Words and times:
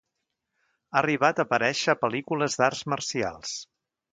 Ha 0.93 0.95
arribat 1.01 1.41
a 1.41 1.45
aparèixer 1.49 1.93
a 1.93 1.97
pel·lícules 2.07 2.59
d'arts 2.63 2.83
marcials. 2.95 3.57